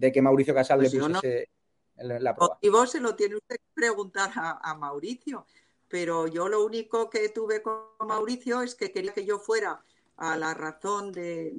que 0.00 0.22
Mauricio 0.22 0.54
Casal 0.54 0.80
le 0.80 0.90
pues 0.90 1.02
pusiese 1.02 1.48
la 1.96 2.34
prueba? 2.34 2.58
El 2.62 2.70
motivo 2.70 2.86
se 2.86 3.00
lo 3.00 3.16
tiene 3.16 3.36
usted 3.36 3.56
que 3.56 3.74
preguntar 3.74 4.30
a, 4.34 4.74
Mauricio, 4.74 5.46
pero 5.88 6.28
yo 6.28 6.48
lo 6.48 6.64
único 6.64 7.10
que 7.10 7.28
tuve 7.30 7.60
con 7.60 7.82
Mauricio 8.06 8.62
es 8.62 8.76
que 8.76 8.92
quería 8.92 9.12
que 9.12 9.24
yo 9.24 9.40
fuera 9.40 9.82
a 10.16 10.36
La 10.36 10.54
Razón 10.54 11.10
de, 11.10 11.52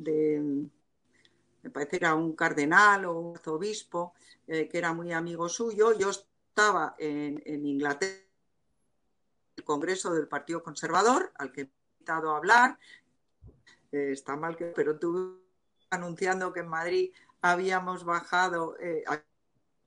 me 1.61 1.69
parece 1.71 1.99
que 1.99 2.05
era 2.05 2.15
un 2.15 2.37
cardenal 2.37 3.03
o 3.03 3.19
un 3.19 3.35
arzobispo, 3.35 4.13
eh, 4.47 4.69
que 4.69 4.77
era 4.77 4.93
muy 4.93 5.11
amigo 5.11 5.49
suyo. 5.49 5.97
Yo 5.97 6.09
estaba 6.09 6.95
en, 6.97 7.41
en 7.45 7.65
Inglaterra 7.65 8.28
Congreso 9.63 10.13
del 10.13 10.27
Partido 10.27 10.63
Conservador, 10.63 11.31
al 11.35 11.51
que 11.51 11.61
he 11.61 11.69
invitado 11.99 12.31
a 12.31 12.37
hablar. 12.37 12.79
Eh, 13.91 14.09
está 14.11 14.35
mal 14.35 14.55
que, 14.55 14.65
pero 14.65 14.97
tú 14.97 15.41
anunciando 15.89 16.53
que 16.53 16.59
en 16.59 16.67
Madrid 16.67 17.11
habíamos 17.41 18.03
bajado, 18.03 18.77
eh, 18.79 19.03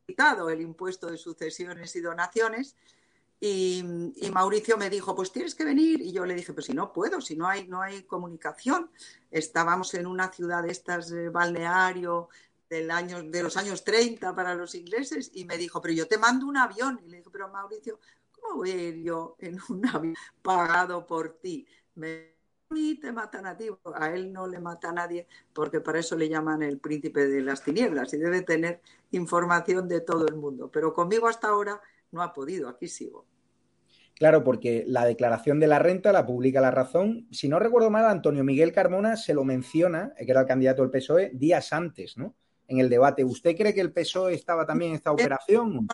quitado 0.06 0.50
el 0.50 0.60
impuesto 0.60 1.08
de 1.08 1.18
sucesiones 1.18 1.94
y 1.96 2.00
donaciones. 2.00 2.76
Y, 3.44 3.82
Mauricio 4.32 4.76
me 4.76 4.88
dijo, 4.88 5.16
pues 5.16 5.32
tienes 5.32 5.56
que 5.56 5.64
venir. 5.64 6.00
Y 6.00 6.12
yo 6.12 6.24
le 6.24 6.34
dije, 6.34 6.52
pues 6.52 6.66
si 6.66 6.74
no 6.74 6.92
puedo, 6.92 7.20
si 7.20 7.34
no 7.36 7.48
hay, 7.48 7.66
no 7.66 7.82
hay 7.82 8.04
comunicación. 8.04 8.88
Estábamos 9.32 9.94
en 9.94 10.06
una 10.06 10.32
ciudad 10.32 10.62
de 10.62 10.70
estas, 10.70 11.08
de 11.08 11.28
balneario, 11.28 12.28
del 12.70 12.88
de 13.32 13.42
los 13.42 13.56
años 13.56 13.82
30 13.82 14.34
para 14.34 14.54
los 14.54 14.76
ingleses, 14.76 15.30
y 15.34 15.44
me 15.44 15.58
dijo, 15.58 15.82
pero 15.82 15.92
yo 15.92 16.06
te 16.06 16.18
mando 16.18 16.46
un 16.46 16.56
avión. 16.56 17.00
Y 17.04 17.08
le 17.08 17.16
dije, 17.16 17.30
pero 17.32 17.48
Mauricio, 17.48 17.98
¿cómo 17.98 18.21
voy 18.54 18.70
a 18.70 18.76
ir 18.76 19.02
yo 19.02 19.36
en 19.38 19.58
un 19.68 19.82
avión 19.88 20.14
pagado 20.42 21.06
por 21.06 21.38
ti? 21.40 21.66
Me 21.94 22.32
te 23.00 23.12
matan 23.12 23.46
a 23.46 23.56
ti, 23.56 23.68
a 23.94 24.14
él 24.14 24.32
no 24.32 24.46
le 24.46 24.58
mata 24.58 24.90
a 24.90 24.92
nadie, 24.92 25.26
porque 25.52 25.80
para 25.80 25.98
eso 25.98 26.16
le 26.16 26.28
llaman 26.28 26.62
el 26.62 26.78
príncipe 26.78 27.26
de 27.26 27.42
las 27.42 27.62
tinieblas 27.62 28.12
y 28.14 28.18
debe 28.18 28.42
tener 28.42 28.80
información 29.10 29.88
de 29.88 30.00
todo 30.00 30.26
el 30.26 30.36
mundo. 30.36 30.70
Pero 30.72 30.92
conmigo 30.92 31.28
hasta 31.28 31.48
ahora 31.48 31.80
no 32.12 32.22
ha 32.22 32.32
podido, 32.32 32.68
aquí 32.68 32.88
sigo. 32.88 33.26
Claro, 34.14 34.44
porque 34.44 34.84
la 34.86 35.04
declaración 35.04 35.58
de 35.60 35.66
la 35.66 35.78
renta 35.78 36.12
la 36.12 36.24
publica 36.24 36.60
La 36.60 36.70
Razón. 36.70 37.26
Si 37.30 37.48
no 37.48 37.58
recuerdo 37.58 37.90
mal, 37.90 38.06
Antonio 38.06 38.44
Miguel 38.44 38.72
Carmona 38.72 39.16
se 39.16 39.34
lo 39.34 39.44
menciona, 39.44 40.14
que 40.16 40.30
era 40.30 40.42
el 40.42 40.46
candidato 40.46 40.82
del 40.82 40.90
PSOE, 40.90 41.30
días 41.34 41.72
antes, 41.72 42.16
¿no? 42.16 42.34
En 42.68 42.78
el 42.78 42.88
debate. 42.88 43.24
¿Usted 43.24 43.56
cree 43.56 43.74
que 43.74 43.80
el 43.80 43.92
PSOE 43.92 44.34
estaba 44.34 44.64
también 44.64 44.92
en 44.92 44.96
esta 44.96 45.12
operación? 45.12 45.88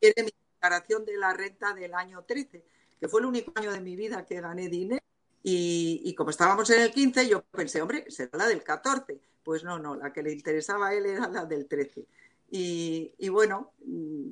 Quiere 0.00 0.32
declaración 0.64 1.04
de 1.04 1.16
la 1.16 1.32
renta 1.32 1.74
del 1.74 1.94
año 1.94 2.22
13, 2.22 2.64
que 2.98 3.08
fue 3.08 3.20
el 3.20 3.26
único 3.26 3.52
año 3.54 3.72
de 3.72 3.80
mi 3.80 3.96
vida 3.96 4.24
que 4.24 4.40
gané 4.40 4.68
dinero 4.68 5.04
y, 5.42 6.14
como 6.14 6.30
estábamos 6.30 6.70
en 6.70 6.80
el 6.80 6.90
15, 6.90 7.28
yo 7.28 7.42
pensé, 7.42 7.82
hombre, 7.82 8.10
será 8.10 8.38
la 8.38 8.48
del 8.48 8.62
14. 8.62 9.20
Pues 9.42 9.62
no, 9.62 9.78
no, 9.78 9.94
la 9.94 10.10
que 10.10 10.22
le 10.22 10.32
interesaba 10.32 10.88
a 10.88 10.94
él 10.94 11.04
era 11.04 11.28
la 11.28 11.44
del 11.44 11.66
13. 11.66 12.06
Y, 12.50 13.28
bueno, 13.28 13.72
mm, 13.84 14.30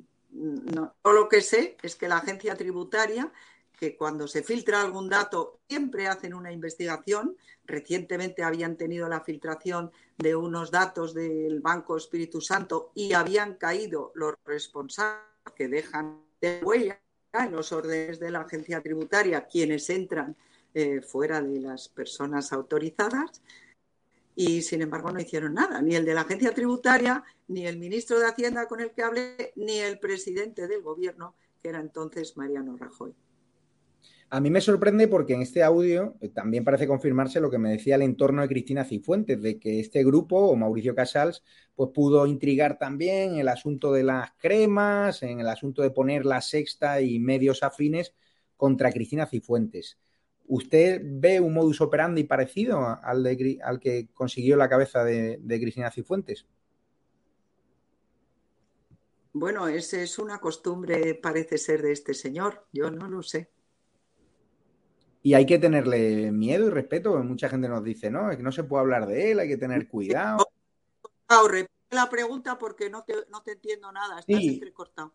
no, 0.73 0.95
lo 1.03 1.29
que 1.29 1.41
sé 1.41 1.77
es 1.83 1.95
que 1.95 2.07
la 2.07 2.17
agencia 2.17 2.55
tributaria, 2.55 3.31
que 3.79 3.95
cuando 3.95 4.27
se 4.27 4.41
filtra 4.41 4.81
algún 4.81 5.07
dato, 5.07 5.59
siempre 5.69 6.07
hacen 6.07 6.33
una 6.33 6.51
investigación. 6.51 7.37
Recientemente 7.65 8.41
habían 8.41 8.75
tenido 8.75 9.07
la 9.07 9.21
filtración 9.21 9.91
de 10.17 10.35
unos 10.35 10.71
datos 10.71 11.13
del 11.13 11.59
Banco 11.59 11.95
Espíritu 11.95 12.41
Santo 12.41 12.91
y 12.95 13.13
habían 13.13 13.53
caído 13.53 14.11
los 14.15 14.33
responsables 14.45 15.32
que 15.55 15.67
dejan 15.67 16.23
de 16.41 16.61
huella 16.63 16.99
en 17.33 17.51
los 17.51 17.71
órdenes 17.71 18.19
de 18.19 18.31
la 18.31 18.41
agencia 18.41 18.81
tributaria, 18.81 19.45
quienes 19.45 19.89
entran 19.89 20.35
eh, 20.73 21.01
fuera 21.01 21.41
de 21.41 21.59
las 21.59 21.89
personas 21.89 22.53
autorizadas 22.53 23.41
y 24.35 24.61
sin 24.61 24.81
embargo 24.81 25.11
no 25.11 25.19
hicieron 25.19 25.53
nada, 25.53 25.81
ni 25.81 25.95
el 25.95 26.05
de 26.05 26.13
la 26.13 26.21
agencia 26.21 26.53
tributaria, 26.53 27.23
ni 27.47 27.67
el 27.67 27.77
ministro 27.77 28.19
de 28.19 28.25
Hacienda 28.25 28.67
con 28.67 28.79
el 28.79 28.91
que 28.91 29.03
hablé, 29.03 29.53
ni 29.55 29.79
el 29.79 29.99
presidente 29.99 30.67
del 30.67 30.81
gobierno, 30.81 31.35
que 31.61 31.69
era 31.69 31.79
entonces 31.79 32.35
Mariano 32.35 32.75
Rajoy. 32.77 33.13
A 34.33 34.39
mí 34.39 34.49
me 34.49 34.61
sorprende 34.61 35.07
porque 35.07 35.35
en 35.35 35.43
este 35.43 35.61
audio 35.61 36.15
eh, 36.19 36.27
también 36.27 36.63
parece 36.63 36.87
confirmarse 36.87 37.39
lo 37.39 37.51
que 37.51 37.59
me 37.59 37.69
decía 37.69 37.93
el 37.93 38.01
entorno 38.01 38.41
de 38.41 38.47
Cristina 38.47 38.83
Cifuentes, 38.83 39.39
de 39.39 39.59
que 39.59 39.79
este 39.79 40.03
grupo, 40.03 40.37
o 40.37 40.55
Mauricio 40.55 40.95
Casals, 40.95 41.43
pues 41.75 41.91
pudo 41.93 42.25
intrigar 42.25 42.79
también 42.79 43.35
el 43.35 43.47
asunto 43.47 43.93
de 43.93 44.01
las 44.01 44.31
cremas, 44.39 45.21
en 45.21 45.39
el 45.39 45.47
asunto 45.47 45.83
de 45.83 45.91
poner 45.91 46.25
la 46.25 46.41
sexta 46.41 46.99
y 46.99 47.19
medios 47.19 47.61
afines 47.61 48.15
contra 48.57 48.91
Cristina 48.91 49.27
Cifuentes. 49.27 49.99
¿Usted 50.47 50.99
ve 51.03 51.39
un 51.39 51.53
modus 51.53 51.79
operandi 51.81 52.23
parecido 52.23 52.79
al, 53.03 53.21
de, 53.21 53.59
al 53.63 53.79
que 53.79 54.07
consiguió 54.15 54.57
la 54.57 54.67
cabeza 54.67 55.03
de, 55.03 55.39
Cristina 55.45 55.91
Cifuentes? 55.91 56.47
Bueno, 59.31 59.67
esa 59.67 60.01
es 60.01 60.17
una 60.17 60.39
costumbre, 60.39 61.13
parece 61.13 61.59
ser, 61.59 61.83
de 61.83 61.91
este 61.91 62.15
señor. 62.15 62.65
Yo 62.73 62.89
no 62.89 63.07
lo 63.07 63.21
sé. 63.21 63.51
Y 65.23 65.33
hay 65.33 65.45
que 65.47 65.57
tenerle 65.57 66.31
miedo 66.31 66.67
y 66.67 66.69
respeto. 66.69 67.17
Mucha 67.23 67.49
gente 67.49 67.67
nos 67.67 67.83
dice, 67.83 68.11
no, 68.11 68.29
es 68.29 68.37
que 68.37 68.43
no 68.43 68.51
se 68.51 68.63
puede 68.63 68.81
hablar 68.81 69.07
de 69.07 69.31
él, 69.31 69.39
hay 69.39 69.47
que 69.47 69.57
tener 69.57 69.87
cuidado. 69.87 70.45
repite 71.49 71.71
la 71.89 72.09
pregunta 72.09 72.59
porque 72.59 72.91
no 72.91 73.03
te, 73.03 73.15
no 73.31 73.41
te 73.41 73.53
entiendo 73.53 73.91
nada, 73.91 74.19
estás 74.19 74.43
entrecortado 74.43 75.13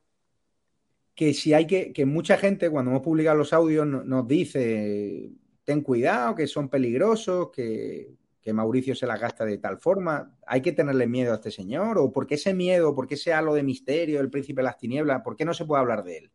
que 1.19 1.35
si 1.35 1.53
hay 1.53 1.67
que, 1.67 1.93
que 1.93 2.07
mucha 2.07 2.37
gente 2.37 2.71
cuando 2.71 2.93
hemos 2.93 3.03
publicado 3.03 3.37
los 3.37 3.53
audios 3.53 3.85
nos 3.85 4.29
dice, 4.29 5.33
ten 5.65 5.81
cuidado, 5.81 6.37
que 6.37 6.47
son 6.47 6.69
peligrosos, 6.69 7.51
que, 7.51 8.17
Mauricio 8.53 8.95
se 8.95 9.05
la 9.05 9.19
gasta 9.19 9.45
de 9.45 9.59
tal 9.59 9.79
forma, 9.79 10.39
hay 10.47 10.63
que 10.63 10.71
tenerle 10.71 11.09
miedo 11.09 11.33
a 11.33 11.35
este 11.35 11.51
señor, 11.51 11.99
o 11.99 12.13
por 12.13 12.27
qué 12.27 12.37
ese 12.37 12.55
miedo, 12.55 12.95
por 12.95 13.09
qué 13.09 13.15
ese 13.15 13.33
halo 13.33 13.53
de 13.53 13.65
misterio, 13.65 14.21
el 14.21 14.31
príncipe 14.31 14.61
de 14.61 14.67
las 14.67 14.79
tinieblas, 14.79 15.23
por 15.23 15.35
qué 15.35 15.45
no 15.45 15.53
se 15.53 15.65
puede 15.65 15.81
hablar 15.81 16.05
de 16.05 16.19
él. 16.19 16.33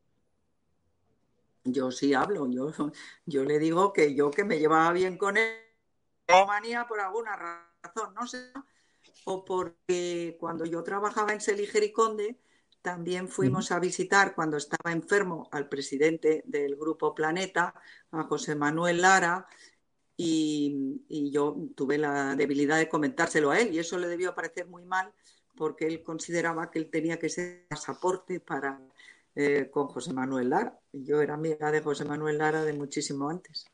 Yo 1.64 1.92
sí 1.92 2.14
hablo, 2.14 2.48
yo, 2.48 2.72
yo 3.26 3.44
le 3.44 3.60
digo 3.60 3.94
que 3.94 4.16
yo 4.16 4.32
que 4.32 4.44
me 4.44 4.60
llevaba 4.60 4.92
bien 4.92 5.18
con 5.18 5.38
él, 5.38 5.58
o 6.28 6.46
manía 6.46 6.88
por 6.88 7.00
alguna 7.00 7.36
razón, 7.36 8.14
no 8.14 8.28
sé, 8.28 8.52
o 9.26 9.44
porque 9.46 10.38
cuando 10.40 10.66
yo 10.66 10.84
trabajaba 10.84 11.34
en 11.34 11.42
Seliger 11.42 11.84
y 11.84 11.92
Conde, 11.92 12.40
también 12.82 13.30
fuimos 13.30 13.72
a 13.72 13.80
visitar 13.80 14.36
cuando 14.36 14.58
estaba 14.58 14.92
enfermo 14.92 15.48
al 15.52 15.70
presidente 15.70 16.44
del 16.46 16.76
Grupo 16.76 17.16
Planeta, 17.16 17.74
a 18.12 18.24
José 18.24 18.56
Manuel 18.56 19.02
Lara, 19.02 19.48
y, 20.18 21.32
yo 21.32 21.56
tuve 21.76 21.98
la 21.98 22.36
debilidad 22.36 22.78
de 22.78 22.90
comentárselo 22.90 23.52
a 23.52 23.60
él 23.60 23.74
y 23.74 23.80
eso 23.80 23.98
le 23.98 24.08
debió 24.08 24.36
parecer 24.36 24.68
muy 24.68 24.86
mal 24.86 25.12
porque 25.56 25.88
él 25.88 26.04
consideraba 26.04 26.70
que 26.70 26.80
él 26.80 26.90
tenía 26.90 27.18
que 27.18 27.30
ser 27.30 27.66
pasaporte 27.68 28.40
para 28.40 28.80
eh, 29.36 29.70
con 29.72 29.88
José 29.88 30.14
Manuel 30.14 30.50
Lara. 30.50 30.80
Yo 30.92 31.22
era 31.22 31.34
amiga 31.34 31.72
de 31.72 31.82
José 31.82 32.06
Manuel 32.06 32.38
Lara 32.38 32.64
de 32.64 32.74
muchísimo 32.74 33.30
antes. 33.30 33.66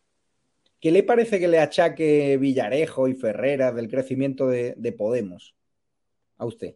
¿Qué 0.79 0.91
le 0.91 1.03
parece 1.03 1.39
que 1.39 1.47
le 1.47 1.59
achaque 1.59 2.37
Villarejo 2.37 3.07
y 3.07 3.13
Ferrera 3.13 3.71
del 3.71 3.89
crecimiento 3.89 4.47
de 4.47 4.95
Podemos 4.97 5.55
a 6.37 6.45
usted? 6.45 6.75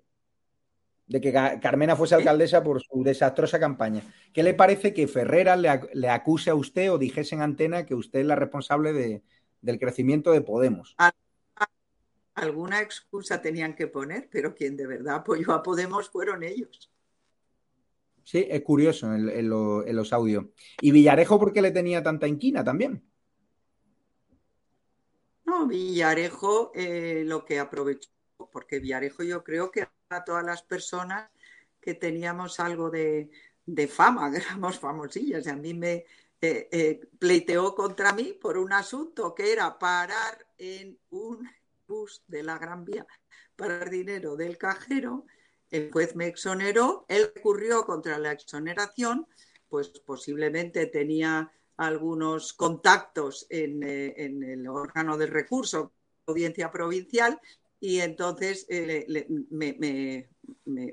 de 1.07 1.21
que 1.21 1.31
Carmena 1.31 1.95
fuese 1.95 2.15
alcaldesa 2.15 2.63
por 2.63 2.81
su 2.81 3.03
desastrosa 3.03 3.59
campaña. 3.59 4.01
¿Qué 4.33 4.43
le 4.43 4.53
parece 4.53 4.93
que 4.93 5.07
Ferrera 5.07 5.55
le, 5.55 6.09
acuse 6.09 6.49
a 6.49 6.55
usted 6.55 6.91
o 6.91 6.97
dijese 6.97 7.35
en 7.35 7.41
antena 7.41 7.85
que 7.85 7.95
usted 7.95 8.21
es 8.21 8.25
la 8.25 8.35
responsable 8.35 8.93
de, 8.93 9.21
del 9.61 9.79
crecimiento 9.79 10.31
de 10.31 10.41
Podemos? 10.41 10.95
Alguna 12.35 12.81
excusa 12.81 13.41
tenían 13.41 13.75
que 13.75 13.87
poner, 13.87 14.27
pero 14.31 14.55
quien 14.55 14.75
de 14.75 14.87
verdad 14.87 15.17
apoyó 15.17 15.51
a 15.51 15.61
Podemos 15.61 16.09
fueron 16.09 16.41
ellos. 16.41 16.91
Sí, 18.23 18.45
es 18.49 18.61
curioso 18.61 19.13
en, 19.13 19.49
los 19.49 20.13
audios. 20.13 20.45
¿Y 20.81 20.91
Villarejo 20.91 21.39
por 21.39 21.51
qué 21.51 21.61
le 21.61 21.71
tenía 21.71 22.01
tanta 22.01 22.27
inquina 22.27 22.63
también? 22.63 23.03
No, 25.45 25.67
Villarejo 25.67 26.71
eh, 26.73 27.23
lo 27.25 27.43
que 27.43 27.59
aprovechó, 27.59 28.09
porque 28.51 28.79
Villarejo 28.79 29.23
yo 29.23 29.43
creo 29.43 29.71
que 29.71 29.87
a 30.09 30.23
todas 30.23 30.43
las 30.43 30.63
personas 30.63 31.29
que 31.81 31.93
teníamos 31.93 32.59
algo 32.59 32.89
de, 32.89 33.29
fama, 33.89 34.31
que 34.31 34.37
éramos 34.37 34.79
famosillas. 34.79 35.45
Y 35.45 35.49
a 35.49 35.55
mí 35.55 35.73
me 35.73 36.05
eh, 36.41 36.69
eh, 36.71 37.01
pleiteó 37.19 37.75
contra 37.75 38.13
mí 38.13 38.33
por 38.33 38.57
un 38.57 38.71
asunto 38.73 39.35
que 39.35 39.51
era 39.51 39.77
parar 39.77 40.47
en 40.57 40.97
un 41.09 41.47
bus 41.87 42.23
de 42.27 42.43
la 42.43 42.57
Gran 42.57 42.85
Vía 42.85 43.05
para 43.55 43.83
el 43.83 43.89
dinero 43.89 44.35
del 44.35 44.57
cajero. 44.57 45.25
El 45.73 45.91
juez 45.91 46.15
me 46.15 46.27
exoneró, 46.27 47.03
él 47.07 47.31
recurrió 47.33 47.83
contra 47.83 48.19
la 48.19 48.31
exoneración, 48.31 49.25
pues 49.67 49.89
posiblemente 50.05 50.85
tenía 50.85 51.51
algunos 51.77 52.53
contactos 52.53 53.47
en, 53.49 53.81
eh, 53.81 54.13
el 54.17 54.67
órgano 54.67 55.17
del 55.17 55.29
recurso, 55.29 55.91
audiencia 56.27 56.69
provincial, 56.69 57.41
y 57.79 58.01
entonces 58.01 58.67
eh, 58.69 59.25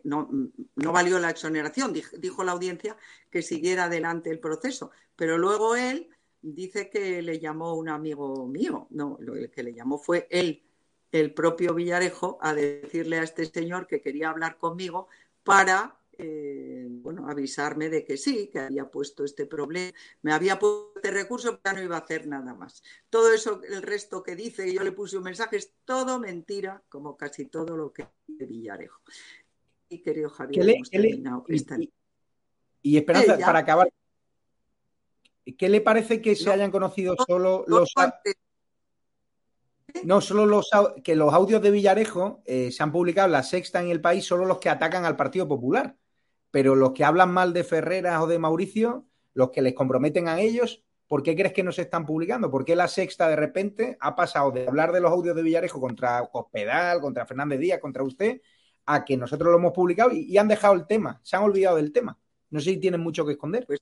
no, 0.03 0.29
valió 0.77 1.19
la 1.19 1.29
exoneración. 1.29 1.93
Dijo, 1.93 2.43
la 2.43 2.53
audiencia 2.53 2.97
que 3.31 3.43
siguiera 3.43 3.85
adelante 3.85 4.31
el 4.31 4.41
proceso. 4.41 4.93
Pero 5.15 5.37
luego 5.37 5.77
él 5.77 6.09
dice 6.41 6.89
que 6.89 7.21
le 7.21 7.39
llamó 7.39 7.75
un 7.75 7.91
amigo 7.91 8.47
mío. 8.47 8.87
No, 8.89 9.19
lo 9.21 9.35
que 9.51 9.63
le 9.63 9.75
llamó 9.75 9.99
fue 9.99 10.27
él, 10.31 10.65
el 11.13 11.35
propio 11.35 11.75
Villarejo, 11.75 12.39
a 12.41 12.55
decirle 12.55 13.19
a 13.19 13.23
este 13.23 13.45
señor 13.47 13.87
que 13.87 14.01
quería 14.01 14.31
hablar 14.31 14.59
conmigo 14.59 15.09
para 15.43 16.01
eh, 16.23 16.87
bueno, 16.87 17.31
avisarme 17.31 17.89
de 17.89 18.05
que 18.05 18.19
sí, 18.19 18.51
que 18.53 18.59
había 18.59 18.91
puesto 18.91 19.25
este 19.25 19.47
problema, 19.47 19.91
me 20.21 20.35
había 20.35 20.59
puesto 20.59 20.93
este 20.97 21.11
recurso, 21.13 21.59
pero 21.63 21.77
no 21.77 21.83
iba 21.83 21.97
a 21.97 22.01
hacer 22.01 22.27
nada 22.27 22.53
más. 22.53 22.83
Todo 23.09 23.33
eso, 23.33 23.63
el 23.63 23.81
resto 23.81 24.23
que 24.23 24.37
dice, 24.37 24.69
y 24.69 24.75
yo 24.75 24.83
le 24.83 24.93
puse 24.93 25.17
un 25.17 25.23
mensaje, 25.23 25.57
es 25.57 25.73
todo 25.87 26.19
mentira, 26.19 26.83
como 26.91 27.17
casi 27.17 27.47
todo 27.47 27.75
lo 27.75 27.91
que 27.91 28.07
de 28.27 28.45
Villarejo. 28.45 29.01
Y 29.89 30.03
querido 30.03 30.29
Javier, 30.29 30.77
y, 32.83 32.97
Esperanza, 32.97 33.39
para 33.39 33.59
acabar, 33.61 33.91
¿qué 35.57 35.69
le 35.71 35.81
parece 35.81 36.21
que 36.21 36.37
se 36.37 36.51
hayan 36.51 36.71
conocido 36.71 37.17
solo 37.27 37.65
los... 37.67 37.93
No, 37.97 38.13
solo 40.21 40.47
los 40.47 40.71
que 41.03 41.17
los 41.17 41.33
audios 41.33 41.63
de 41.63 41.71
Villarejo 41.71 42.43
eh, 42.47 42.71
se 42.71 42.83
han 42.83 42.93
publicado 42.93 43.29
la 43.29 43.43
sexta 43.43 43.81
en 43.81 43.89
el 43.89 44.01
país, 44.01 44.25
solo 44.25 44.45
los 44.45 44.59
que 44.59 44.69
atacan 44.69 45.05
al 45.05 45.17
Partido 45.17 45.49
Popular. 45.49 45.97
pero 46.51 46.75
los 46.75 46.93
que 46.93 47.05
hablan 47.05 47.33
mal 47.33 47.53
de 47.53 47.65
Ferreras 47.65 48.21
o 48.23 48.27
de 48.27 48.39
Mauricio, 48.39 49.07
los 49.35 49.51
que 49.51 49.63
les 49.63 49.75
comprometen 49.75 50.27
a 50.29 50.41
ellos, 50.41 50.85
¿por 51.07 51.23
qué 51.23 51.37
crees 51.37 51.53
que 51.53 51.63
no 51.63 51.73
se 51.73 51.83
están 51.83 52.07
publicando? 52.07 52.51
¿Por 52.51 52.65
qué 52.65 52.75
la 52.77 52.89
sexta 52.89 53.29
de 53.29 53.37
repente 53.37 53.97
ha 54.01 54.17
pasado 54.17 54.51
de 54.51 54.67
hablar 54.67 54.93
de 54.93 55.01
los 55.01 55.13
audios 55.13 55.37
de 55.37 55.43
Villarejo 55.43 55.81
contra 55.81 56.27
Cospedal, 56.27 57.01
contra 57.01 57.27
Fernández 57.27 57.61
Díaz, 57.61 57.81
contra 57.81 58.03
usted, 58.03 58.41
a 58.87 59.05
que 59.05 59.17
nosotros 59.17 59.51
lo 59.51 59.59
hemos 59.59 59.73
publicado 59.73 60.11
y, 60.13 60.37
han 60.39 60.49
dejado 60.49 60.75
el 60.75 60.87
tema, 60.87 61.21
se 61.23 61.37
han 61.37 61.43
olvidado 61.45 61.77
del 61.77 61.93
tema? 61.93 62.19
No 62.51 62.61
sé 62.61 62.71
si 62.71 62.77
tienen 62.79 63.01
mucho 63.01 63.25
que 63.25 63.33
esconder. 63.33 63.65
Pues 63.67 63.81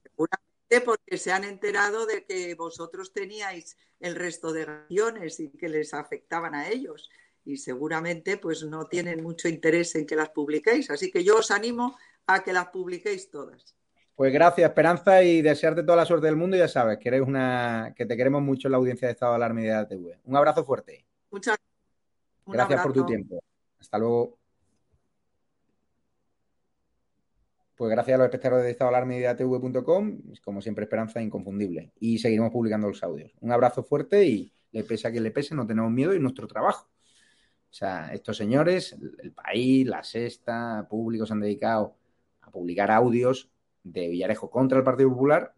porque 0.84 1.16
se 1.16 1.32
han 1.32 1.44
enterado 1.44 2.06
de 2.06 2.24
que 2.24 2.54
vosotros 2.54 3.12
teníais 3.12 3.76
el 4.00 4.14
resto 4.14 4.52
de 4.52 4.66
regiones 4.66 5.40
y 5.40 5.50
que 5.50 5.68
les 5.68 5.94
afectaban 5.94 6.54
a 6.54 6.68
ellos 6.68 7.10
y 7.44 7.56
seguramente 7.56 8.36
pues 8.36 8.62
no 8.64 8.84
tienen 8.86 9.22
mucho 9.22 9.48
interés 9.48 9.94
en 9.94 10.06
que 10.06 10.14
las 10.14 10.28
publiquéis. 10.28 10.90
Así 10.90 11.10
que 11.10 11.24
yo 11.24 11.38
os 11.38 11.50
animo 11.50 11.96
a 12.26 12.42
que 12.42 12.52
las 12.52 12.68
publiquéis 12.68 13.30
todas. 13.30 13.74
Pues 14.14 14.32
gracias, 14.32 14.68
Esperanza, 14.68 15.22
y 15.22 15.42
desearte 15.42 15.82
toda 15.82 15.96
la 15.96 16.04
suerte 16.04 16.26
del 16.26 16.36
mundo. 16.36 16.56
ya 16.56 16.68
sabes 16.68 16.98
que 16.98 17.08
eres 17.08 17.22
una 17.22 17.94
que 17.96 18.04
te 18.04 18.16
queremos 18.16 18.42
mucho 18.42 18.68
en 18.68 18.72
la 18.72 18.78
audiencia 18.78 19.08
de 19.08 19.12
Estado 19.12 19.32
de 19.32 19.36
Alarma 19.36 19.62
y 19.62 19.64
de 19.64 19.86
TV. 19.86 20.18
Un 20.24 20.36
abrazo 20.36 20.64
fuerte. 20.64 21.06
Muchas 21.30 21.56
gracias 22.46 22.82
por 22.82 22.92
tu 22.92 23.06
tiempo. 23.06 23.42
Hasta 23.78 23.96
luego. 23.96 24.38
Pues 27.78 27.92
gracias 27.92 28.16
a 28.16 28.18
los 28.18 28.24
espectadores 28.24 28.64
de 28.64 28.72
Estado 28.72 28.90
de 28.90 28.96
Alarma 28.96 29.14
y 29.14 29.20
de 29.20 29.34
TV.com, 29.36 30.18
como 30.42 30.60
siempre, 30.60 30.82
Esperanza 30.82 31.22
inconfundible. 31.22 31.92
Y 32.00 32.18
seguiremos 32.18 32.50
publicando 32.50 32.88
los 32.88 33.04
audios. 33.04 33.30
Un 33.40 33.52
abrazo 33.52 33.84
fuerte 33.84 34.26
y 34.26 34.52
le 34.72 34.82
pese 34.82 35.06
a 35.06 35.12
quien 35.12 35.22
le 35.22 35.30
pese, 35.30 35.54
no 35.54 35.64
tenemos 35.64 35.92
miedo 35.92 36.12
y 36.12 36.18
nuestro 36.18 36.48
trabajo. 36.48 36.88
O 37.70 37.72
sea, 37.72 38.12
estos 38.12 38.36
señores, 38.36 38.96
el, 39.22 39.30
país, 39.30 39.86
la 39.86 40.02
sexta, 40.02 40.88
públicos 40.90 41.28
se 41.28 41.34
han 41.34 41.40
dedicado 41.40 41.94
a 42.40 42.50
publicar 42.50 42.90
audios 42.90 43.48
de 43.84 44.08
Villarejo 44.08 44.50
contra 44.50 44.78
el 44.78 44.84
Partido 44.84 45.10
Popular, 45.10 45.54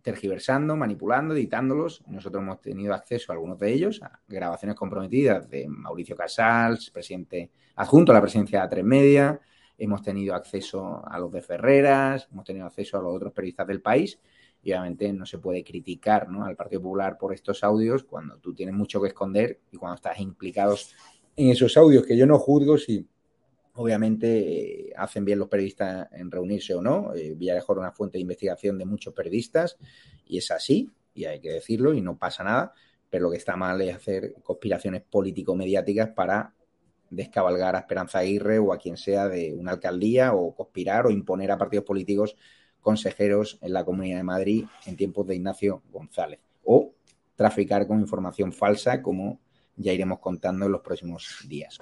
tergiversando, 0.00 0.76
manipulando, 0.76 1.34
editándolos. 1.34 2.02
Nosotros 2.06 2.42
hemos 2.42 2.62
tenido 2.62 2.94
acceso 2.94 3.32
a 3.32 3.34
algunos 3.34 3.58
de 3.58 3.70
ellos, 3.70 4.02
a 4.02 4.18
grabaciones 4.26 4.78
comprometidas 4.78 5.46
de 5.50 5.68
Mauricio 5.68 6.16
Casals, 6.16 6.88
presidente 6.88 7.50
adjunto 7.74 8.12
a 8.12 8.14
la 8.14 8.22
presidencia 8.22 8.66
de 8.66 8.76
A3 8.76 8.82
Media. 8.82 9.40
Hemos 9.76 10.02
tenido 10.02 10.34
acceso 10.34 11.02
a 11.04 11.18
los 11.18 11.32
de 11.32 11.42
Ferreras, 11.42 12.28
hemos 12.30 12.44
tenido 12.44 12.66
acceso 12.66 12.98
a 12.98 13.02
los 13.02 13.14
otros 13.14 13.32
periodistas 13.32 13.66
del 13.66 13.80
país 13.80 14.18
y 14.62 14.70
obviamente 14.72 15.12
no 15.12 15.26
se 15.26 15.38
puede 15.38 15.62
criticar 15.62 16.26
al 16.42 16.56
Partido 16.56 16.82
Popular 16.82 17.18
por 17.18 17.34
estos 17.34 17.62
audios 17.62 18.04
cuando 18.04 18.38
tú 18.38 18.54
tienes 18.54 18.74
mucho 18.74 19.00
que 19.00 19.08
esconder 19.08 19.60
y 19.70 19.76
cuando 19.76 19.96
estás 19.96 20.18
implicados 20.20 20.94
en 21.36 21.50
esos 21.50 21.76
audios, 21.76 22.06
que 22.06 22.16
yo 22.16 22.26
no 22.26 22.38
juzgo 22.38 22.78
si 22.78 23.06
obviamente 23.74 24.88
eh, 24.88 24.92
hacen 24.96 25.24
bien 25.24 25.38
los 25.38 25.48
periodistas 25.48 26.08
en 26.12 26.30
reunirse 26.30 26.74
o 26.74 26.80
no. 26.80 27.12
Eh, 27.14 27.34
Villarejo 27.34 27.72
era 27.72 27.80
una 27.80 27.92
fuente 27.92 28.18
de 28.18 28.22
investigación 28.22 28.78
de 28.78 28.84
muchos 28.84 29.12
periodistas 29.12 29.76
y 30.26 30.38
es 30.38 30.50
así, 30.50 30.90
y 31.14 31.24
hay 31.26 31.40
que 31.40 31.50
decirlo, 31.50 31.92
y 31.92 32.00
no 32.00 32.16
pasa 32.16 32.44
nada, 32.44 32.72
pero 33.10 33.24
lo 33.24 33.30
que 33.30 33.36
está 33.36 33.56
mal 33.56 33.80
es 33.82 33.94
hacer 33.94 34.34
conspiraciones 34.42 35.02
político-mediáticas 35.02 36.10
para 36.10 36.54
descabalgar 37.14 37.76
a 37.76 37.80
Esperanza 37.80 38.18
Aguirre 38.18 38.58
o 38.58 38.72
a 38.72 38.78
quien 38.78 38.96
sea 38.96 39.28
de 39.28 39.54
una 39.54 39.72
alcaldía 39.72 40.34
o 40.34 40.54
conspirar 40.54 41.06
o 41.06 41.10
imponer 41.10 41.50
a 41.50 41.58
partidos 41.58 41.84
políticos 41.84 42.36
consejeros 42.80 43.58
en 43.62 43.72
la 43.72 43.84
Comunidad 43.84 44.18
de 44.18 44.24
Madrid 44.24 44.64
en 44.86 44.96
tiempos 44.96 45.26
de 45.26 45.36
Ignacio 45.36 45.82
González. 45.90 46.40
O 46.64 46.92
traficar 47.34 47.86
con 47.86 48.00
información 48.00 48.52
falsa, 48.52 49.02
como 49.02 49.40
ya 49.76 49.92
iremos 49.92 50.18
contando 50.20 50.66
en 50.66 50.72
los 50.72 50.82
próximos 50.82 51.44
días. 51.48 51.78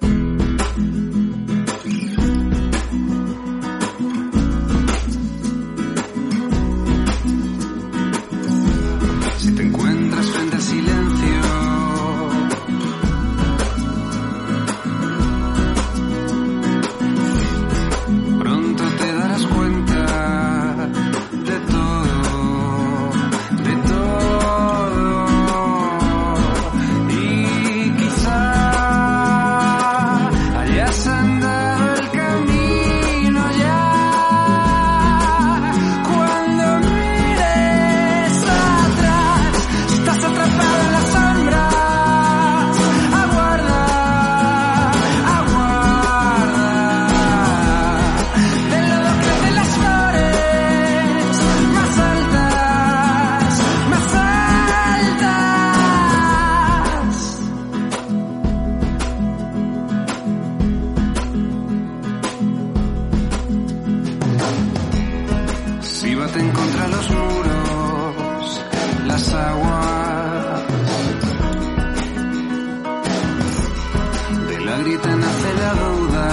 la 74.73 74.79
gritan 74.83 75.23
hasta 75.23 75.53
la 75.61 75.73
duda. 75.81 76.27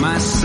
Más 0.00 0.44